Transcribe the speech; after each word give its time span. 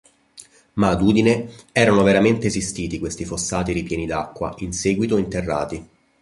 Ma 0.73 0.89
ad 0.89 1.01
Udine 1.03 1.47
erano 1.71 2.01
veramente 2.01 2.47
esistiti 2.47 2.97
questi 2.97 3.23
fossati 3.23 3.71
ripieni 3.71 4.07
d'acqua, 4.07 4.51
in 4.57 4.73
seguito 4.73 5.15
interrati. 5.17 5.87